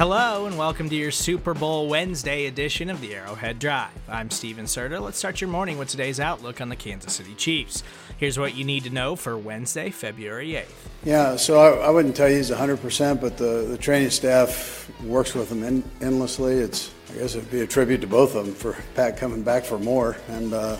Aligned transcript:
Hello, 0.00 0.46
and 0.46 0.56
welcome 0.56 0.88
to 0.88 0.96
your 0.96 1.10
Super 1.10 1.52
Bowl 1.52 1.86
Wednesday 1.86 2.46
edition 2.46 2.88
of 2.88 3.02
the 3.02 3.14
Arrowhead 3.14 3.58
Drive. 3.58 3.90
I'm 4.08 4.30
Stephen 4.30 4.64
Serda. 4.64 4.98
Let's 4.98 5.18
start 5.18 5.42
your 5.42 5.50
morning 5.50 5.76
with 5.76 5.88
today's 5.88 6.18
outlook 6.18 6.62
on 6.62 6.70
the 6.70 6.74
Kansas 6.74 7.12
City 7.12 7.34
Chiefs. 7.34 7.82
Here's 8.16 8.38
what 8.38 8.54
you 8.54 8.64
need 8.64 8.84
to 8.84 8.90
know 8.90 9.14
for 9.14 9.36
Wednesday, 9.36 9.90
February 9.90 10.52
8th. 10.52 10.72
Yeah, 11.04 11.36
so 11.36 11.60
I, 11.60 11.88
I 11.88 11.90
wouldn't 11.90 12.16
tell 12.16 12.30
you 12.30 12.36
he's 12.36 12.50
100%, 12.50 13.20
but 13.20 13.36
the, 13.36 13.66
the 13.68 13.76
training 13.76 14.08
staff 14.08 14.90
works 15.02 15.34
with 15.34 15.52
him 15.52 15.62
in, 15.64 15.84
endlessly. 16.00 16.54
It's, 16.54 16.90
I 17.10 17.18
guess 17.18 17.34
it'd 17.34 17.50
be 17.50 17.60
a 17.60 17.66
tribute 17.66 18.00
to 18.00 18.06
both 18.06 18.34
of 18.34 18.46
them 18.46 18.54
for 18.54 18.78
Pat 18.94 19.18
coming 19.18 19.42
back 19.42 19.64
for 19.64 19.78
more 19.78 20.16
and, 20.28 20.54
uh, 20.54 20.78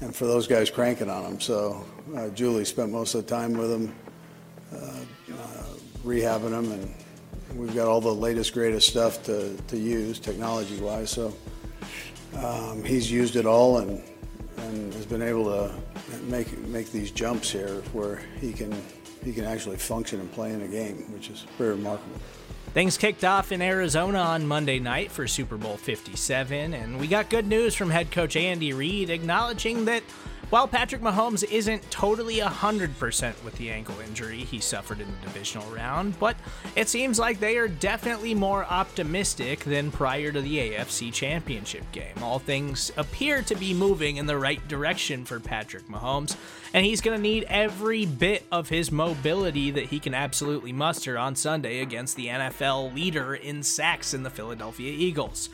and 0.00 0.14
for 0.14 0.26
those 0.26 0.46
guys 0.46 0.70
cranking 0.70 1.10
on 1.10 1.24
him. 1.24 1.40
So 1.40 1.84
uh, 2.16 2.28
Julie 2.28 2.66
spent 2.66 2.92
most 2.92 3.16
of 3.16 3.26
the 3.26 3.34
time 3.34 3.54
with 3.54 3.72
him, 3.72 3.94
uh, 4.72 4.76
uh 4.76 5.64
rehabbing 6.04 6.56
him, 6.56 6.70
and 6.70 6.94
We've 7.54 7.74
got 7.74 7.86
all 7.86 8.00
the 8.00 8.12
latest, 8.12 8.52
greatest 8.52 8.88
stuff 8.88 9.22
to, 9.24 9.56
to 9.68 9.76
use 9.76 10.18
technology 10.18 10.76
wise. 10.80 11.10
So 11.10 11.32
um, 12.36 12.82
he's 12.82 13.10
used 13.10 13.36
it 13.36 13.46
all 13.46 13.78
and, 13.78 14.02
and 14.56 14.92
has 14.94 15.06
been 15.06 15.22
able 15.22 15.44
to 15.44 15.74
make, 16.24 16.56
make 16.66 16.90
these 16.90 17.12
jumps 17.12 17.50
here 17.50 17.82
where 17.92 18.22
he 18.40 18.52
can, 18.52 18.74
he 19.24 19.32
can 19.32 19.44
actually 19.44 19.76
function 19.76 20.20
and 20.20 20.32
play 20.32 20.52
in 20.52 20.62
a 20.62 20.68
game, 20.68 21.12
which 21.12 21.30
is 21.30 21.46
very 21.56 21.70
remarkable. 21.70 22.16
Things 22.72 22.98
kicked 22.98 23.24
off 23.24 23.52
in 23.52 23.62
Arizona 23.62 24.18
on 24.18 24.48
Monday 24.48 24.80
night 24.80 25.12
for 25.12 25.28
Super 25.28 25.56
Bowl 25.56 25.76
57, 25.76 26.74
and 26.74 26.98
we 26.98 27.06
got 27.06 27.30
good 27.30 27.46
news 27.46 27.76
from 27.76 27.88
head 27.88 28.10
coach 28.10 28.34
Andy 28.34 28.72
Reid 28.72 29.10
acknowledging 29.10 29.84
that 29.84 30.02
while 30.54 30.68
Patrick 30.68 31.02
Mahomes 31.02 31.42
isn't 31.50 31.90
totally 31.90 32.36
100% 32.36 33.44
with 33.44 33.56
the 33.56 33.70
ankle 33.70 33.98
injury 33.98 34.38
he 34.38 34.60
suffered 34.60 35.00
in 35.00 35.08
the 35.10 35.26
divisional 35.26 35.68
round, 35.72 36.16
but 36.20 36.36
it 36.76 36.88
seems 36.88 37.18
like 37.18 37.40
they 37.40 37.56
are 37.56 37.66
definitely 37.66 38.36
more 38.36 38.64
optimistic 38.66 39.64
than 39.64 39.90
prior 39.90 40.30
to 40.30 40.40
the 40.40 40.58
AFC 40.58 41.12
Championship 41.12 41.82
game. 41.90 42.22
All 42.22 42.38
things 42.38 42.92
appear 42.96 43.42
to 43.42 43.56
be 43.56 43.74
moving 43.74 44.18
in 44.18 44.26
the 44.26 44.38
right 44.38 44.68
direction 44.68 45.24
for 45.24 45.40
Patrick 45.40 45.88
Mahomes, 45.88 46.36
and 46.74 46.84
he's 46.84 47.00
going 47.00 47.16
to 47.16 47.22
need 47.22 47.44
every 47.44 48.04
bit 48.04 48.44
of 48.50 48.68
his 48.68 48.90
mobility 48.90 49.70
that 49.70 49.86
he 49.86 50.00
can 50.00 50.12
absolutely 50.12 50.72
muster 50.72 51.16
on 51.16 51.36
Sunday 51.36 51.80
against 51.80 52.16
the 52.16 52.26
NFL 52.26 52.92
leader 52.92 53.36
in 53.36 53.62
sacks 53.62 54.12
in 54.12 54.24
the 54.24 54.28
Philadelphia 54.28 54.90
Eagles. 54.90 55.48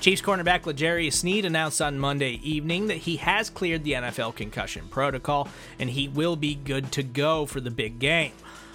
Chiefs 0.00 0.22
cornerback 0.22 0.64
L'Jarius 0.64 1.12
Sneed 1.12 1.44
announced 1.44 1.82
on 1.82 1.98
Monday 1.98 2.40
evening 2.42 2.86
that 2.86 2.96
he 2.96 3.16
has 3.16 3.50
cleared 3.50 3.84
the 3.84 3.92
NFL 3.92 4.34
concussion 4.34 4.88
protocol 4.88 5.46
and 5.78 5.90
he 5.90 6.08
will 6.08 6.36
be 6.36 6.54
good 6.54 6.90
to 6.92 7.02
go 7.02 7.44
for 7.44 7.60
the 7.60 7.70
big 7.70 7.98
game. 7.98 8.32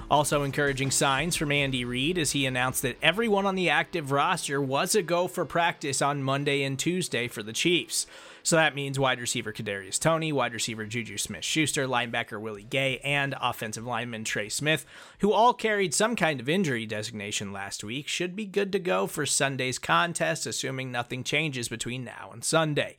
Also, 0.09 0.44
encouraging 0.44 0.89
signs 0.89 1.36
from 1.36 1.52
Andy 1.52 1.83
Reid 1.83 2.17
as 2.17 2.31
he 2.31 2.45
announced 2.45 2.81
that 2.81 2.95
everyone 3.02 3.45
on 3.45 3.55
the 3.55 3.69
active 3.69 4.09
roster 4.09 4.61
was 4.61 4.95
a 4.95 5.02
go 5.02 5.27
for 5.27 5.44
practice 5.44 6.02
on 6.02 6.23
Monday 6.23 6.64
and 6.64 6.80
Tuesday 6.80 7.27
for 7.27 7.44
the 7.44 7.52
Chiefs. 7.52 8.08
So 8.41 8.55
that 8.55 8.73
means 8.73 8.97
wide 8.97 9.19
receiver 9.19 9.52
Kadarius 9.52 9.99
Toney, 9.99 10.31
wide 10.31 10.53
receiver 10.53 10.86
Juju 10.86 11.17
Smith-Schuster, 11.17 11.86
linebacker 11.88 12.39
Willie 12.39 12.64
Gay, 12.64 12.99
and 12.99 13.36
offensive 13.41 13.86
lineman 13.86 14.23
Trey 14.23 14.47
Smith, 14.47 14.86
who 15.19 15.33
all 15.33 15.53
carried 15.53 15.94
some 15.94 16.16
kind 16.16 16.39
of 16.39 16.47
injury 16.47 16.86
designation 16.86 17.52
last 17.52 17.83
week, 17.83 18.08
should 18.08 18.33
be 18.33 18.45
good 18.45 18.71
to 18.71 18.80
go 18.80 19.08
for 19.08 19.25
Sunday's 19.25 19.77
contest, 19.77 20.47
assuming 20.47 20.89
nothing 20.89 21.25
changes 21.25 21.67
between 21.67 22.05
now 22.05 22.30
and 22.31 22.45
Sunday. 22.45 22.95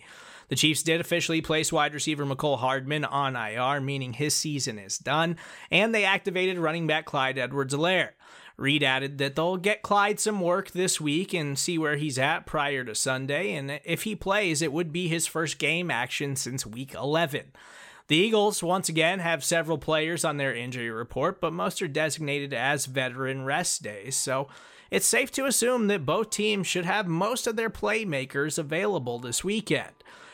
The 0.49 0.57
Chiefs 0.57 0.83
did 0.83 1.01
officially 1.01 1.41
place 1.41 1.73
wide 1.73 1.95
receiver 1.95 2.25
Mecole 2.25 2.59
Hardman 2.59 3.05
on 3.05 3.37
IR, 3.37 3.81
meaning 3.81 4.15
his 4.15 4.35
season 4.35 4.79
is 4.79 4.99
done, 4.99 5.37
and 5.71 5.95
they 5.95 6.05
activated 6.05 6.59
running 6.59 6.87
back 6.87 7.05
Clyde 7.05 7.39
Edwards-Helaire. 7.39 8.11
Reid 8.57 8.83
added 8.83 9.19
that 9.19 9.37
they'll 9.37 9.57
get 9.57 9.83
Clyde 9.83 10.19
some 10.19 10.41
work 10.41 10.73
this 10.73 11.01
week 11.01 11.33
and 11.33 11.57
see 11.57 11.79
where 11.79 11.97
he's 11.97 12.19
at 12.19 12.45
prior 12.45 12.83
to 12.83 12.95
Sunday, 12.95 13.53
and 13.53 13.79
if 13.85 14.03
he 14.03 14.17
plays, 14.17 14.63
it 14.63 14.73
would 14.73 14.93
be 14.93 15.07
his 15.07 15.27
first 15.27 15.59
game 15.59 15.91
action 15.91 16.35
since 16.35 16.67
week 16.67 16.95
11. 16.95 17.53
The 18.09 18.17
Eagles, 18.17 18.63
once 18.63 18.89
again, 18.89 19.19
have 19.19 19.45
several 19.45 19.77
players 19.77 20.25
on 20.25 20.39
their 20.39 20.55
injury 20.55 20.91
report, 20.91 21.41
but 21.43 21.53
most 21.53 21.83
are 21.83 21.89
designated 21.89 22.55
as 22.55 22.87
veteran 22.87 23.45
rest 23.45 23.83
days, 23.83 24.17
so 24.17 24.49
it's 24.91 25.07
safe 25.07 25.31
to 25.33 25.45
assume 25.45 25.89
that 25.89 26.07
both 26.07 26.31
teams 26.31 26.67
should 26.67 26.87
have 26.87 27.07
most 27.07 27.47
of 27.47 27.57
their 27.57 27.71
playmakers 27.71 28.59
available 28.59 29.19
this 29.19 29.45
weekend. 29.45 29.93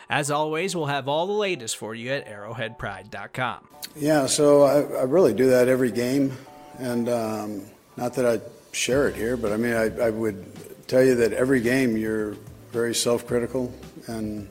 As 0.09 0.31
always, 0.31 0.77
we'll 0.77 0.87
have 0.87 1.09
all 1.09 1.27
the 1.27 1.33
latest 1.33 1.77
for 1.77 1.95
you 1.95 2.11
at 2.11 2.27
arrowheadpride.com. 2.27 3.69
Yeah, 3.97 4.27
so 4.27 4.63
I, 4.63 5.01
I 5.01 5.03
really 5.05 5.35
do 5.35 5.51
that 5.51 5.69
every 5.69 5.91
game, 5.91 6.37
and 6.79 7.09
um, 7.09 7.63
not 7.97 8.15
that 8.15 8.27
I 8.27 8.41
share 8.75 9.09
it 9.09 9.17
here, 9.17 9.37
but 9.37 9.53
I 9.53 9.57
mean, 9.57 9.75
I, 9.75 10.07
I 10.07 10.11
would 10.11 10.45
tell 10.89 11.03
you 11.03 11.15
that 11.17 11.33
every 11.33 11.61
game 11.61 11.97
you're 11.97 12.37
very 12.73 12.95
self-critical 12.95 13.73
and 14.09 14.49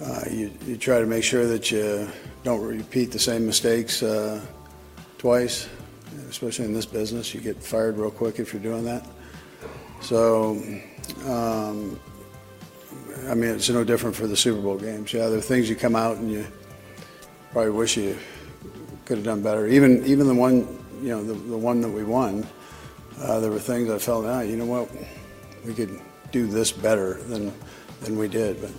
uh, 0.00 0.22
you, 0.30 0.52
you 0.66 0.76
try 0.76 1.00
to 1.00 1.06
make 1.06 1.24
sure 1.24 1.46
that 1.46 1.70
you 1.70 2.08
don't 2.42 2.60
repeat 2.60 3.10
the 3.10 3.18
same 3.18 3.46
mistakes 3.46 4.02
uh, 4.02 4.40
twice, 5.18 5.68
especially 6.28 6.64
in 6.64 6.72
this 6.72 6.86
business. 6.86 7.34
You 7.34 7.40
get 7.40 7.62
fired 7.62 7.96
real 7.96 8.10
quick 8.10 8.38
if 8.38 8.52
you're 8.52 8.62
doing 8.62 8.84
that. 8.84 9.06
So, 10.00 10.62
um, 11.26 11.98
I 13.28 13.34
mean, 13.34 13.50
it's 13.50 13.70
no 13.70 13.84
different 13.84 14.14
for 14.14 14.26
the 14.26 14.36
Super 14.36 14.60
Bowl 14.60 14.76
games. 14.76 15.12
Yeah, 15.12 15.28
there 15.28 15.38
are 15.38 15.42
things 15.42 15.68
you 15.68 15.76
come 15.76 15.96
out 15.96 16.16
and 16.18 16.30
you 16.30 16.46
probably 17.52 17.70
wish 17.70 17.96
you 17.96 18.18
could 19.04 19.18
have 19.18 19.24
done 19.24 19.42
better. 19.42 19.66
Even 19.66 20.04
even 20.04 20.26
the 20.26 20.34
one 20.34 20.84
you 21.00 21.10
know, 21.10 21.22
the, 21.22 21.34
the 21.34 21.56
one 21.56 21.80
that 21.82 21.90
we 21.90 22.02
won, 22.02 22.46
uh, 23.20 23.38
there 23.40 23.50
were 23.50 23.58
things 23.58 23.90
I 23.90 23.98
felt, 23.98 24.24
ah, 24.24 24.40
you 24.40 24.56
know 24.56 24.64
what, 24.64 24.88
we 25.64 25.74
could 25.74 26.00
do 26.32 26.46
this 26.46 26.72
better 26.72 27.22
than 27.24 27.52
than 28.00 28.18
we 28.18 28.28
did. 28.28 28.60
But 28.60 28.70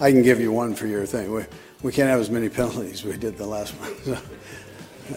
I 0.00 0.10
can 0.10 0.22
give 0.22 0.40
you 0.40 0.52
one 0.52 0.74
for 0.74 0.86
your 0.86 1.06
thing. 1.06 1.32
We 1.32 1.44
we 1.82 1.92
can't 1.92 2.08
have 2.08 2.20
as 2.20 2.30
many 2.30 2.48
penalties 2.60 3.04
we 3.04 3.16
did 3.16 3.36
the 3.36 3.46
last 3.46 3.72
one. 3.72 3.94
So 4.04 4.18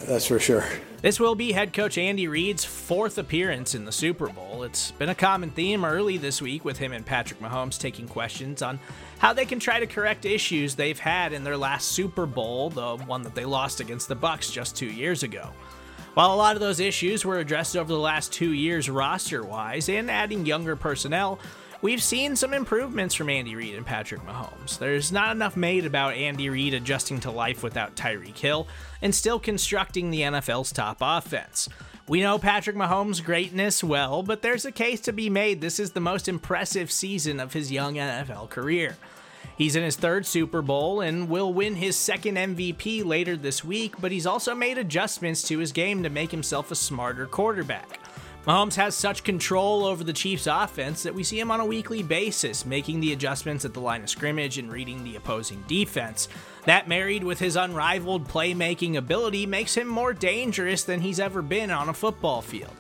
that's 0.08 0.26
for 0.26 0.40
sure. 0.40 0.66
This 1.02 1.20
will 1.20 1.36
be 1.36 1.52
head 1.52 1.74
coach 1.74 1.98
Andy 1.98 2.28
Reid's 2.28 2.64
fourth 2.64 3.18
appearance 3.18 3.76
in 3.76 3.84
the 3.84 3.92
Super 3.92 4.30
Bowl. 4.30 4.64
It's 4.64 4.92
been 4.92 5.10
a 5.10 5.16
common 5.16 5.50
theme 5.52 5.84
early 5.84 6.18
this 6.18 6.42
week 6.42 6.64
with 6.64 6.78
him 6.78 6.94
and 6.94 7.06
Patrick 7.06 7.40
Mahomes 7.42 7.78
taking 7.78 8.08
questions 8.08 8.62
on 8.62 8.80
how 9.20 9.34
they 9.34 9.46
can 9.46 9.60
try 9.60 9.80
to 9.80 9.88
correct 9.88 10.26
issues 10.26 10.76
they've 10.76 11.00
had 11.00 11.34
in 11.34 11.44
their 11.44 11.58
last 11.58 11.90
Super 11.90 12.26
Bowl, 12.26 12.70
the 12.70 12.98
one 12.98 13.22
that 13.24 13.36
they 13.36 13.46
lost 13.46 13.80
against 13.82 14.08
the 14.08 14.16
Bucs 14.16 14.52
just 14.52 14.78
2 14.78 14.86
years 14.86 15.24
ago. 15.24 15.50
While 16.14 16.34
a 16.34 16.36
lot 16.36 16.56
of 16.56 16.62
those 16.62 16.80
issues 16.80 17.26
were 17.26 17.40
addressed 17.40 17.76
over 17.76 17.92
the 17.92 18.00
last 18.00 18.32
two 18.32 18.52
years 18.52 18.90
roster 18.90 19.44
wise 19.44 19.90
and 19.90 20.12
adding 20.12 20.46
younger 20.46 20.76
personnel, 20.76 21.40
we've 21.84 22.02
seen 22.02 22.36
some 22.36 22.54
improvements 22.54 23.14
from 23.14 23.30
Andy 23.30 23.56
Reid 23.56 23.76
and 23.76 23.86
Patrick 23.86 24.22
Mahomes. 24.22 24.80
There's 24.80 25.12
not 25.12 25.36
enough 25.36 25.58
made 25.58 25.86
about 25.86 26.16
Andy 26.16 26.50
Reid 26.50 26.74
adjusting 26.74 27.20
to 27.20 27.30
life 27.30 27.62
without 27.62 27.96
Tyreek 27.96 28.38
Hill 28.38 28.68
and 29.02 29.14
still 29.14 29.38
constructing 29.38 30.10
the 30.10 30.22
NFL's 30.22 30.72
top 30.72 30.98
offense. 31.02 31.68
We 32.08 32.22
know 32.22 32.40
Patrick 32.40 32.76
Mahomes' 32.76 33.24
greatness 33.24 33.84
well, 33.84 34.24
but 34.24 34.42
there's 34.42 34.66
a 34.66 34.72
case 34.72 35.02
to 35.02 35.14
be 35.14 35.30
made 35.30 35.62
this 35.62 35.80
is 35.80 35.92
the 35.92 36.00
most 36.00 36.28
impressive 36.28 36.90
season 36.90 37.40
of 37.40 37.54
his 37.54 37.72
young 37.72 37.96
NFL 37.96 38.50
career. 38.50 38.96
He's 39.58 39.76
in 39.76 39.84
his 39.84 39.98
third 39.98 40.26
Super 40.26 40.62
Bowl 40.62 41.02
and 41.02 41.30
will 41.30 41.54
win 41.54 41.76
his 41.76 41.96
second 41.96 42.38
MVP 42.38 43.06
later 43.06 43.36
this 43.36 43.64
week, 43.64 43.96
but 44.00 44.12
he's 44.12 44.26
also 44.26 44.56
made 44.56 44.78
adjustments 44.78 45.44
to 45.44 45.60
his 45.60 45.72
game 45.72 46.02
to 46.04 46.10
make 46.10 46.32
himself 46.32 46.72
a 46.72 46.76
smarter 46.76 47.28
quarterback. 47.28 48.00
Mahomes 48.46 48.76
has 48.76 48.94
such 48.94 49.24
control 49.24 49.86
over 49.86 50.04
the 50.04 50.12
Chiefs' 50.12 50.48
offense 50.48 51.04
that 51.04 51.16
we 51.16 51.24
see 51.24 51.40
him 51.40 51.50
on 51.50 51.62
a 51.62 51.66
weekly 51.66 52.04
basis, 52.04 52.66
making 52.66 53.00
the 53.00 53.14
adjustments 53.14 53.64
at 53.64 53.74
the 53.74 53.80
line 53.80 54.04
of 54.04 54.10
scrimmage 54.10 54.58
and 54.58 54.70
reading 54.70 55.02
the 55.04 55.16
opposing 55.16 55.64
defense. 55.66 56.28
That, 56.66 56.90
married 56.90 57.24
with 57.24 57.40
his 57.40 57.56
unrivaled 57.56 58.28
playmaking 58.28 58.98
ability, 58.98 59.46
makes 59.46 59.76
him 59.76 59.88
more 59.88 60.14
dangerous 60.14 60.84
than 60.84 61.00
he's 61.00 61.22
ever 61.22 61.42
been 61.42 61.72
on 61.72 61.88
a 61.88 61.94
football 61.94 62.42
field. 62.42 62.74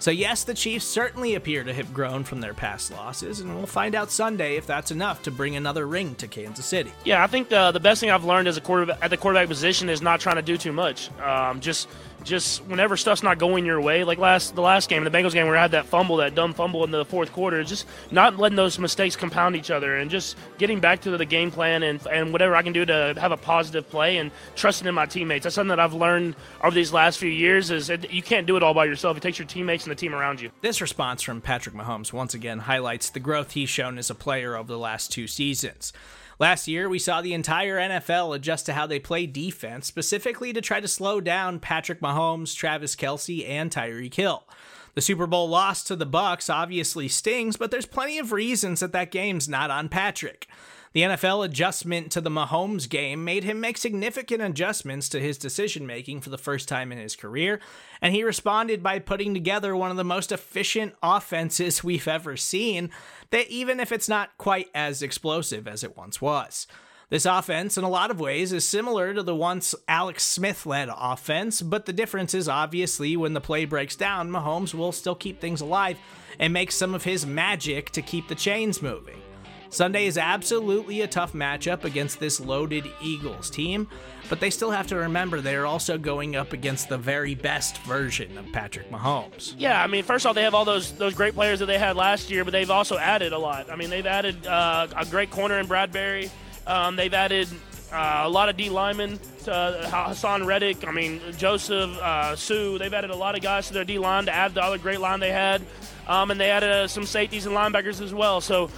So, 0.00 0.12
yes, 0.12 0.44
the 0.44 0.54
Chiefs 0.54 0.84
certainly 0.84 1.34
appear 1.34 1.64
to 1.64 1.74
have 1.74 1.92
grown 1.92 2.22
from 2.22 2.40
their 2.40 2.54
past 2.54 2.92
losses, 2.92 3.40
and 3.40 3.56
we'll 3.56 3.66
find 3.66 3.96
out 3.96 4.12
Sunday 4.12 4.54
if 4.54 4.64
that's 4.64 4.92
enough 4.92 5.24
to 5.24 5.32
bring 5.32 5.56
another 5.56 5.88
ring 5.88 6.14
to 6.16 6.28
Kansas 6.28 6.64
City. 6.64 6.92
Yeah, 7.04 7.24
I 7.24 7.26
think 7.26 7.48
the, 7.48 7.72
the 7.72 7.80
best 7.80 8.00
thing 8.00 8.12
I've 8.12 8.24
learned 8.24 8.46
as 8.46 8.56
a 8.56 8.60
quarterback 8.60 8.98
at 9.02 9.10
the 9.10 9.16
quarterback 9.16 9.48
position 9.48 9.88
is 9.88 10.00
not 10.00 10.20
trying 10.20 10.36
to 10.36 10.42
do 10.42 10.56
too 10.56 10.72
much. 10.72 11.10
Um, 11.18 11.58
just 11.58 11.88
just 12.24 12.64
whenever 12.64 12.96
stuff's 12.96 13.22
not 13.22 13.38
going 13.38 13.64
your 13.64 13.80
way, 13.80 14.04
like 14.04 14.18
last 14.18 14.54
the 14.54 14.60
last 14.60 14.88
game, 14.88 15.04
the 15.04 15.10
Bengals 15.10 15.32
game, 15.32 15.46
where 15.46 15.56
I 15.56 15.62
had 15.62 15.72
that 15.72 15.86
fumble, 15.86 16.16
that 16.16 16.34
dumb 16.34 16.54
fumble 16.54 16.84
in 16.84 16.90
the 16.90 17.04
fourth 17.04 17.32
quarter, 17.32 17.62
just 17.64 17.86
not 18.10 18.38
letting 18.38 18.56
those 18.56 18.78
mistakes 18.78 19.16
compound 19.16 19.56
each 19.56 19.70
other, 19.70 19.96
and 19.96 20.10
just 20.10 20.36
getting 20.58 20.80
back 20.80 21.00
to 21.02 21.16
the 21.16 21.24
game 21.24 21.50
plan 21.50 21.82
and 21.82 22.04
and 22.06 22.32
whatever 22.32 22.54
I 22.54 22.62
can 22.62 22.72
do 22.72 22.84
to 22.84 23.14
have 23.18 23.32
a 23.32 23.36
positive 23.36 23.88
play 23.88 24.18
and 24.18 24.30
trusting 24.56 24.86
in 24.86 24.94
my 24.94 25.06
teammates. 25.06 25.44
That's 25.44 25.54
something 25.54 25.68
that 25.68 25.80
I've 25.80 25.94
learned 25.94 26.36
over 26.62 26.74
these 26.74 26.92
last 26.92 27.18
few 27.18 27.30
years. 27.30 27.70
Is 27.70 27.90
it, 27.90 28.10
you 28.10 28.22
can't 28.22 28.46
do 28.46 28.56
it 28.56 28.62
all 28.62 28.74
by 28.74 28.84
yourself. 28.84 29.16
It 29.16 29.22
takes 29.22 29.38
your 29.38 29.48
teammates 29.48 29.84
and 29.84 29.90
the 29.90 29.96
team 29.96 30.14
around 30.14 30.40
you. 30.40 30.50
This 30.60 30.80
response 30.80 31.22
from 31.22 31.40
Patrick 31.40 31.74
Mahomes 31.74 32.12
once 32.12 32.34
again 32.34 32.60
highlights 32.60 33.10
the 33.10 33.20
growth 33.20 33.52
he's 33.52 33.68
shown 33.68 33.98
as 33.98 34.10
a 34.10 34.14
player 34.14 34.56
over 34.56 34.68
the 34.68 34.78
last 34.78 35.12
two 35.12 35.26
seasons. 35.26 35.92
Last 36.40 36.68
year, 36.68 36.88
we 36.88 37.00
saw 37.00 37.20
the 37.20 37.34
entire 37.34 37.78
NFL 37.78 38.36
adjust 38.36 38.66
to 38.66 38.72
how 38.72 38.86
they 38.86 39.00
play 39.00 39.26
defense, 39.26 39.88
specifically 39.88 40.52
to 40.52 40.60
try 40.60 40.78
to 40.78 40.86
slow 40.86 41.20
down 41.20 41.58
Patrick 41.58 42.00
Mahomes, 42.00 42.54
Travis 42.54 42.94
Kelce, 42.94 43.48
and 43.48 43.72
Tyreek 43.72 44.14
Hill. 44.14 44.46
The 44.94 45.00
Super 45.00 45.26
Bowl 45.26 45.48
loss 45.48 45.82
to 45.84 45.96
the 45.96 46.06
Bucs 46.06 46.52
obviously 46.52 47.08
stings, 47.08 47.56
but 47.56 47.72
there's 47.72 47.86
plenty 47.86 48.20
of 48.20 48.30
reasons 48.30 48.78
that 48.80 48.92
that 48.92 49.10
game's 49.10 49.48
not 49.48 49.72
on 49.72 49.88
Patrick. 49.88 50.46
The 50.94 51.02
NFL 51.02 51.44
adjustment 51.44 52.10
to 52.12 52.20
the 52.20 52.30
Mahomes 52.30 52.88
game 52.88 53.22
made 53.24 53.44
him 53.44 53.60
make 53.60 53.76
significant 53.76 54.40
adjustments 54.42 55.08
to 55.10 55.20
his 55.20 55.36
decision 55.36 55.86
making 55.86 56.22
for 56.22 56.30
the 56.30 56.38
first 56.38 56.66
time 56.66 56.90
in 56.92 56.98
his 56.98 57.14
career, 57.14 57.60
and 58.00 58.14
he 58.14 58.22
responded 58.22 58.82
by 58.82 58.98
putting 58.98 59.34
together 59.34 59.76
one 59.76 59.90
of 59.90 59.98
the 59.98 60.04
most 60.04 60.32
efficient 60.32 60.94
offenses 61.02 61.84
we've 61.84 62.08
ever 62.08 62.36
seen, 62.36 62.90
that 63.30 63.48
even 63.48 63.80
if 63.80 63.92
it's 63.92 64.08
not 64.08 64.36
quite 64.38 64.68
as 64.74 65.02
explosive 65.02 65.68
as 65.68 65.84
it 65.84 65.96
once 65.96 66.20
was. 66.20 66.66
This 67.10 67.24
offense, 67.24 67.78
in 67.78 67.84
a 67.84 67.88
lot 67.88 68.10
of 68.10 68.20
ways, 68.20 68.52
is 68.52 68.68
similar 68.68 69.14
to 69.14 69.22
the 69.22 69.34
once 69.34 69.74
Alex 69.88 70.24
Smith 70.24 70.66
led 70.66 70.90
offense, 70.94 71.62
but 71.62 71.86
the 71.86 71.92
difference 71.92 72.34
is 72.34 72.48
obviously 72.48 73.16
when 73.16 73.32
the 73.32 73.40
play 73.40 73.64
breaks 73.64 73.96
down, 73.96 74.30
Mahomes 74.30 74.74
will 74.74 74.92
still 74.92 75.14
keep 75.14 75.40
things 75.40 75.62
alive 75.62 75.98
and 76.38 76.52
make 76.52 76.70
some 76.70 76.94
of 76.94 77.04
his 77.04 77.24
magic 77.24 77.90
to 77.92 78.02
keep 78.02 78.28
the 78.28 78.34
chains 78.34 78.82
moving. 78.82 79.22
Sunday 79.70 80.06
is 80.06 80.16
absolutely 80.16 81.02
a 81.02 81.06
tough 81.06 81.32
matchup 81.32 81.84
against 81.84 82.20
this 82.20 82.40
loaded 82.40 82.84
Eagles 83.02 83.50
team, 83.50 83.86
but 84.28 84.40
they 84.40 84.50
still 84.50 84.70
have 84.70 84.86
to 84.88 84.96
remember 84.96 85.40
they 85.40 85.56
are 85.56 85.66
also 85.66 85.98
going 85.98 86.36
up 86.36 86.52
against 86.52 86.88
the 86.88 86.98
very 86.98 87.34
best 87.34 87.78
version 87.82 88.36
of 88.38 88.50
Patrick 88.52 88.90
Mahomes. 88.90 89.54
Yeah, 89.58 89.82
I 89.82 89.86
mean, 89.86 90.04
first 90.04 90.24
off, 90.26 90.34
they 90.34 90.42
have 90.42 90.54
all 90.54 90.64
those 90.64 90.92
those 90.92 91.14
great 91.14 91.34
players 91.34 91.58
that 91.58 91.66
they 91.66 91.78
had 91.78 91.96
last 91.96 92.30
year, 92.30 92.44
but 92.44 92.52
they've 92.52 92.70
also 92.70 92.96
added 92.98 93.32
a 93.32 93.38
lot. 93.38 93.70
I 93.70 93.76
mean, 93.76 93.90
they've 93.90 94.06
added 94.06 94.46
uh, 94.46 94.86
a 94.96 95.04
great 95.04 95.30
corner 95.30 95.58
in 95.58 95.66
Bradberry. 95.66 96.30
Um, 96.66 96.96
they've 96.96 97.14
added 97.14 97.48
uh, 97.92 98.22
a 98.24 98.28
lot 98.28 98.48
of 98.48 98.56
D 98.56 98.70
linemen 98.70 99.18
to 99.44 99.52
uh, 99.52 99.90
Haason 99.90 100.46
Reddick. 100.46 100.86
I 100.86 100.92
mean, 100.92 101.20
Joseph 101.36 101.90
uh, 101.98 102.36
Suh. 102.36 102.78
They've 102.78 102.92
added 102.92 103.10
a 103.10 103.16
lot 103.16 103.36
of 103.36 103.42
guys 103.42 103.68
to 103.68 103.74
their 103.74 103.84
D 103.84 103.98
line 103.98 104.26
to 104.26 104.32
add 104.32 104.54
the 104.54 104.62
other 104.62 104.78
great 104.78 105.00
line 105.00 105.20
they 105.20 105.32
had, 105.32 105.62
um, 106.06 106.30
and 106.30 106.40
they 106.40 106.50
added 106.50 106.70
uh, 106.70 106.88
some 106.88 107.06
safeties 107.06 107.46
and 107.46 107.54
linebackers 107.54 108.02
as 108.02 108.12
well. 108.12 108.40
So 108.40 108.70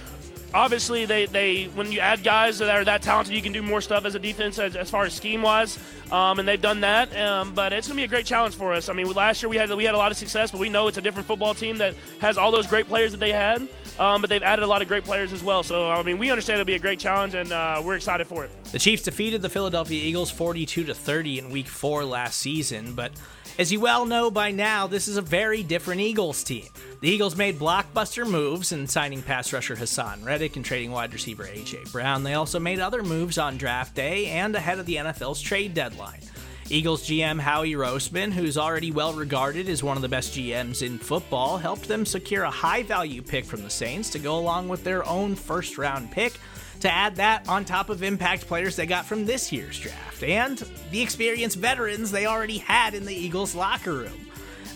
obviously 0.53 1.05
they, 1.05 1.25
they 1.25 1.65
when 1.65 1.91
you 1.91 1.99
add 1.99 2.23
guys 2.23 2.59
that 2.59 2.69
are 2.69 2.83
that 2.83 3.01
talented 3.01 3.33
you 3.33 3.41
can 3.41 3.53
do 3.53 3.61
more 3.61 3.81
stuff 3.81 4.05
as 4.05 4.15
a 4.15 4.19
defense 4.19 4.59
as, 4.59 4.75
as 4.75 4.89
far 4.89 5.05
as 5.05 5.13
scheme 5.13 5.41
wise 5.41 5.79
um, 6.11 6.39
and 6.39 6.47
they've 6.47 6.61
done 6.61 6.81
that 6.81 7.15
um, 7.17 7.53
but 7.53 7.71
it's 7.73 7.87
going 7.87 7.95
to 7.95 8.01
be 8.01 8.05
a 8.05 8.07
great 8.07 8.25
challenge 8.25 8.55
for 8.55 8.73
us. 8.73 8.89
I 8.89 8.93
mean 8.93 9.09
last 9.11 9.41
year 9.41 9.49
we 9.49 9.57
had 9.57 9.69
we 9.71 9.83
had 9.83 9.95
a 9.95 9.97
lot 9.97 10.11
of 10.11 10.17
success 10.17 10.51
but 10.51 10.59
we 10.59 10.69
know 10.69 10.87
it's 10.87 10.97
a 10.97 11.01
different 11.01 11.27
football 11.27 11.53
team 11.53 11.77
that 11.77 11.95
has 12.19 12.37
all 12.37 12.51
those 12.51 12.67
great 12.67 12.87
players 12.87 13.11
that 13.11 13.19
they 13.19 13.31
had 13.31 13.67
um, 13.99 14.21
but 14.21 14.29
they've 14.29 14.43
added 14.43 14.63
a 14.63 14.67
lot 14.67 14.81
of 14.81 14.87
great 14.87 15.03
players 15.03 15.33
as 15.33 15.43
well. 15.43 15.63
So 15.63 15.89
i 15.89 16.03
mean 16.03 16.17
we 16.17 16.29
understand 16.31 16.59
it'll 16.59 16.67
be 16.67 16.75
a 16.75 16.79
great 16.79 16.99
challenge 16.99 17.33
and 17.33 17.51
uh, 17.51 17.81
we're 17.83 17.95
excited 17.95 18.27
for 18.27 18.43
it. 18.45 18.51
The 18.65 18.79
chiefs 18.79 19.03
defeated 19.03 19.41
the 19.41 19.49
philadelphia 19.49 20.03
eagles 20.03 20.31
42 20.31 20.85
to 20.85 20.93
30 20.93 21.39
in 21.39 21.49
week 21.49 21.67
four 21.67 22.03
last 22.03 22.39
season 22.39 22.93
but 22.93 23.11
as 23.57 23.71
you 23.71 23.79
well 23.79 24.05
know 24.05 24.31
by 24.31 24.51
now, 24.51 24.87
this 24.87 25.07
is 25.07 25.17
a 25.17 25.21
very 25.21 25.63
different 25.63 26.01
Eagles 26.01 26.43
team. 26.43 26.67
The 27.01 27.09
Eagles 27.09 27.35
made 27.35 27.59
blockbuster 27.59 28.29
moves 28.29 28.71
in 28.71 28.87
signing 28.87 29.21
pass 29.21 29.51
rusher 29.51 29.75
Haason 29.75 30.25
Reddick 30.25 30.55
and 30.55 30.65
trading 30.65 30.91
wide 30.91 31.13
receiver 31.13 31.45
A.J. 31.45 31.85
Brown. 31.91 32.23
They 32.23 32.33
also 32.33 32.59
made 32.59 32.79
other 32.79 33.03
moves 33.03 33.37
on 33.37 33.57
draft 33.57 33.95
day 33.95 34.27
and 34.27 34.55
ahead 34.55 34.79
of 34.79 34.85
the 34.85 34.95
NFL's 34.95 35.41
trade 35.41 35.73
deadline. 35.73 36.21
Eagles 36.69 37.05
GM 37.05 37.39
Howie 37.39 37.73
Roseman, 37.73 38.31
who's 38.31 38.57
already 38.57 38.91
well 38.91 39.13
regarded 39.13 39.67
as 39.67 39.83
one 39.83 39.97
of 39.97 40.01
the 40.01 40.07
best 40.07 40.33
GMs 40.33 40.81
in 40.81 40.97
football, 40.97 41.57
helped 41.57 41.87
them 41.87 42.05
secure 42.05 42.43
a 42.43 42.51
high 42.51 42.83
value 42.83 43.21
pick 43.21 43.43
from 43.43 43.61
the 43.61 43.69
Saints 43.69 44.09
to 44.11 44.19
go 44.19 44.37
along 44.37 44.69
with 44.69 44.83
their 44.83 45.05
own 45.05 45.35
first 45.35 45.77
round 45.77 46.11
pick 46.11 46.39
to 46.81 46.91
add 46.91 47.15
that 47.15 47.47
on 47.47 47.63
top 47.63 47.89
of 47.89 48.03
impact 48.03 48.47
players 48.47 48.75
they 48.75 48.85
got 48.85 49.05
from 49.05 49.25
this 49.25 49.51
year's 49.51 49.79
draft 49.79 50.23
and 50.23 50.57
the 50.91 51.01
experienced 51.01 51.57
veterans 51.57 52.11
they 52.11 52.25
already 52.25 52.57
had 52.57 52.93
in 52.93 53.05
the 53.05 53.13
Eagles 53.13 53.55
locker 53.55 53.93
room. 53.93 54.27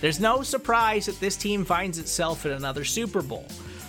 There's 0.01 0.19
no 0.19 0.43
surprise 0.43 1.07
that 1.07 1.19
this 1.19 1.35
team 1.35 1.65
finds 1.65 1.97
itself 1.97 2.45
in 2.45 2.51
another 2.51 2.83
Super 2.83 3.21
Bowl. 3.21 3.47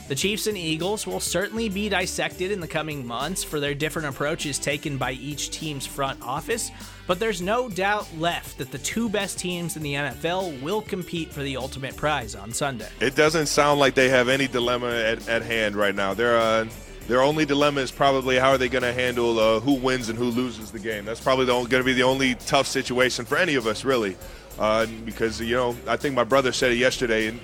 The 0.08 0.14
Chiefs 0.14 0.46
and 0.46 0.56
Eagles 0.56 1.04
will 1.04 1.18
certainly 1.18 1.68
be 1.68 1.88
dissected 1.88 2.52
in 2.52 2.60
the 2.60 2.68
coming 2.68 3.04
months 3.04 3.42
for 3.42 3.58
their 3.58 3.74
different 3.74 4.06
approaches 4.06 4.56
taken 4.56 4.98
by 4.98 5.12
each 5.12 5.50
team's 5.50 5.84
front 5.84 6.22
office, 6.22 6.70
but 7.08 7.18
there's 7.18 7.42
no 7.42 7.68
doubt 7.68 8.06
left 8.16 8.56
that 8.58 8.70
the 8.70 8.78
two 8.78 9.08
best 9.08 9.36
teams 9.36 9.76
in 9.76 9.82
the 9.82 9.94
NFL 9.94 10.62
will 10.62 10.80
compete 10.80 11.32
for 11.32 11.42
the 11.42 11.56
ultimate 11.56 11.96
prize 11.96 12.36
on 12.36 12.52
Sunday. 12.52 12.88
It 13.00 13.16
doesn't 13.16 13.46
sound 13.46 13.80
like 13.80 13.94
they 13.94 14.08
have 14.08 14.28
any 14.28 14.46
dilemma 14.46 14.90
at, 14.90 15.28
at 15.28 15.42
hand 15.42 15.74
right 15.74 15.94
now. 15.94 16.14
They're 16.14 16.38
uh, 16.38 16.68
their 17.08 17.22
only 17.22 17.44
dilemma 17.44 17.80
is 17.80 17.90
probably 17.90 18.36
how 18.36 18.50
are 18.50 18.58
they 18.58 18.68
going 18.68 18.82
to 18.82 18.92
handle 18.92 19.38
uh, 19.38 19.60
who 19.60 19.74
wins 19.74 20.08
and 20.08 20.18
who 20.18 20.24
loses 20.24 20.70
the 20.72 20.78
game. 20.78 21.04
That's 21.04 21.20
probably 21.20 21.46
going 21.46 21.68
to 21.68 21.84
be 21.84 21.92
the 21.92 22.02
only 22.02 22.34
tough 22.34 22.66
situation 22.66 23.24
for 23.24 23.38
any 23.38 23.54
of 23.54 23.66
us, 23.66 23.84
really, 23.84 24.16
uh, 24.58 24.86
because 25.04 25.40
you 25.40 25.54
know 25.54 25.76
I 25.86 25.96
think 25.96 26.14
my 26.14 26.24
brother 26.24 26.52
said 26.52 26.72
it 26.72 26.78
yesterday. 26.78 27.28
And 27.28 27.40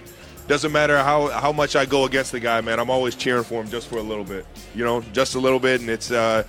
doesn't 0.49 0.73
matter 0.73 0.99
how, 0.99 1.29
how 1.29 1.53
much 1.53 1.76
I 1.76 1.87
go 1.87 2.05
against 2.05 2.32
the 2.32 2.41
guy, 2.41 2.61
man. 2.61 2.81
I'm 2.81 2.91
always 2.91 3.14
cheering 3.14 3.44
for 3.44 3.62
him 3.62 3.70
just 3.70 3.88
for 3.88 3.99
a 3.99 4.03
little 4.03 4.25
bit, 4.25 4.44
you 4.75 4.85
know, 4.85 5.00
just 5.12 5.37
a 5.37 5.38
little 5.38 5.61
bit, 5.61 5.81
and 5.81 5.88
it's 5.88 6.11
uh, 6.11 6.43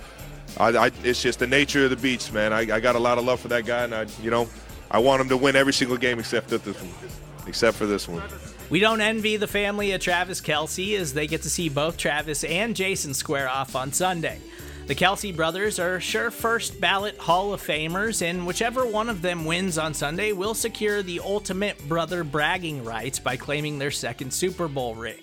I, 0.58 0.68
I, 0.68 0.90
it's 1.02 1.22
just 1.22 1.38
the 1.38 1.46
nature 1.46 1.84
of 1.84 1.90
the 1.90 1.96
beast, 1.96 2.32
man. 2.32 2.52
I, 2.52 2.60
I 2.60 2.80
got 2.80 2.96
a 2.96 2.98
lot 2.98 3.18
of 3.18 3.24
love 3.24 3.40
for 3.40 3.48
that 3.48 3.64
guy, 3.64 3.84
and 3.84 3.94
I, 3.94 4.06
you 4.22 4.30
know, 4.30 4.48
I 4.90 4.98
want 4.98 5.20
him 5.20 5.28
to 5.28 5.36
win 5.36 5.56
every 5.56 5.72
single 5.72 5.96
game 5.96 6.18
except 6.18 6.48
this 6.48 6.64
one, 6.64 7.12
except 7.46 7.76
for 7.76 7.86
this 7.86 8.08
one. 8.08 8.22
We 8.70 8.80
don't 8.80 9.02
envy 9.02 9.36
the 9.36 9.46
family 9.46 9.92
of 9.92 10.00
Travis 10.00 10.40
Kelce 10.40 10.98
as 10.98 11.12
they 11.12 11.26
get 11.26 11.42
to 11.42 11.50
see 11.50 11.68
both 11.68 11.98
Travis 11.98 12.44
and 12.44 12.74
Jason 12.74 13.12
square 13.12 13.48
off 13.48 13.76
on 13.76 13.92
Sunday. 13.92 14.40
The 14.86 14.94
Kelce 14.94 15.34
brothers 15.34 15.78
are 15.78 16.00
sure 16.00 16.30
first 16.30 16.80
ballot 16.80 17.16
Hall 17.18 17.52
of 17.52 17.62
Famers, 17.62 18.22
and 18.22 18.46
whichever 18.46 18.86
one 18.86 19.08
of 19.08 19.22
them 19.22 19.44
wins 19.44 19.76
on 19.76 19.92
Sunday 19.94 20.32
will 20.32 20.54
secure 20.54 21.02
the 21.02 21.20
ultimate 21.20 21.88
brother 21.88 22.24
bragging 22.24 22.84
rights 22.84 23.18
by 23.18 23.36
claiming 23.36 23.78
their 23.78 23.90
second 23.90 24.32
Super 24.32 24.66
Bowl 24.66 24.94
ring. 24.94 25.20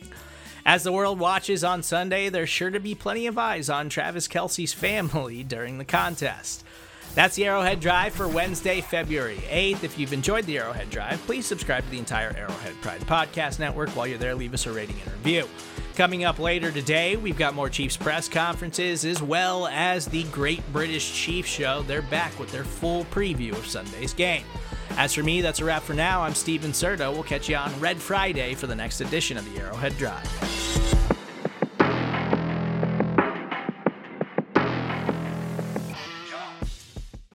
As 0.65 0.83
the 0.83 0.91
world 0.91 1.19
watches 1.19 1.63
on 1.63 1.81
Sunday, 1.81 2.29
there's 2.29 2.49
sure 2.49 2.69
to 2.69 2.79
be 2.79 2.93
plenty 2.93 3.25
of 3.25 3.37
eyes 3.37 3.69
on 3.69 3.89
Travis 3.89 4.27
Kelce's 4.27 4.73
family 4.73 5.43
during 5.47 5.79
the 5.79 5.85
contest. 5.85 6.63
That's 7.13 7.35
the 7.35 7.45
Arrowhead 7.45 7.79
Drive 7.79 8.13
for 8.13 8.27
Wednesday, 8.27 8.81
February 8.81 9.43
8th. 9.49 9.83
If 9.83 9.99
you've 9.99 10.13
enjoyed 10.13 10.45
the 10.45 10.57
Arrowhead 10.57 10.89
Drive, 10.89 11.19
please 11.25 11.45
subscribe 11.45 11.83
to 11.83 11.89
the 11.89 11.99
entire 11.99 12.33
Arrowhead 12.37 12.79
Pride 12.81 13.01
Podcast 13.01 13.59
Network. 13.59 13.89
While 13.89 14.07
you're 14.07 14.17
there, 14.17 14.35
leave 14.35 14.53
us 14.53 14.65
a 14.65 14.71
rating 14.71 14.95
and 15.03 15.11
review. 15.13 15.47
Coming 15.95 16.23
up 16.23 16.39
later 16.39 16.71
today, 16.71 17.17
we've 17.17 17.37
got 17.37 17.53
more 17.53 17.69
Chiefs 17.69 17.97
press 17.97 18.29
conferences 18.29 19.03
as 19.03 19.21
well 19.21 19.67
as 19.67 20.05
the 20.05 20.23
Great 20.25 20.61
British 20.71 21.13
Chiefs 21.13 21.49
Show. 21.49 21.83
They're 21.83 22.01
back 22.01 22.37
with 22.39 22.51
their 22.51 22.63
full 22.63 23.03
preview 23.05 23.51
of 23.51 23.67
Sunday's 23.67 24.13
game. 24.13 24.45
As 24.97 25.13
for 25.13 25.23
me, 25.23 25.41
that's 25.41 25.59
a 25.59 25.65
wrap 25.65 25.83
for 25.83 25.93
now. 25.93 26.21
I'm 26.21 26.33
Stephen 26.33 26.71
Serda. 26.71 27.11
We'll 27.11 27.23
catch 27.23 27.49
you 27.49 27.55
on 27.55 27.77
Red 27.79 27.97
Friday 27.97 28.55
for 28.55 28.67
the 28.67 28.75
next 28.75 29.01
edition 29.01 29.37
of 29.37 29.53
the 29.53 29.59
Arrowhead 29.59 29.97
Drive. 29.97 30.60